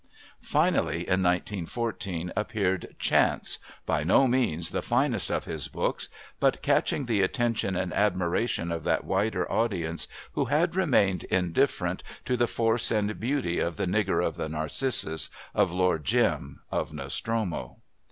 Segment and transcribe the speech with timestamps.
[0.41, 7.05] Finally in 1914 appeared Chance, by no means the finest of his books, but catching
[7.05, 12.89] the attention and admiration of that wider audience who had remained indifferent to the force
[12.89, 17.77] and beauty of The Nigger of the Narcissus, of Lord Jim, of Nostromo.